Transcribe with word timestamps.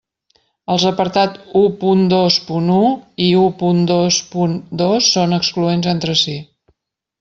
Els 0.75 0.85
apartats 0.91 1.51
u 1.59 1.61
punt 1.83 2.01
dos 2.15 2.39
punt 2.49 2.73
u 2.79 2.87
i 3.27 3.29
u 3.45 3.45
punt 3.63 3.87
dos 3.95 4.21
punt 4.35 4.59
dos 4.85 5.15
són 5.15 5.41
excloents 5.43 5.95
entre 5.97 6.21
si. 6.27 6.39